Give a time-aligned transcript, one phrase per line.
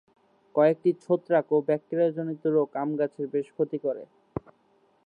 [0.55, 4.03] কয়েকটি ছত্রাক ও ব্যাকটেরিয়াজনিত রোগ আম গাছের বেশ ক্ষতি করে।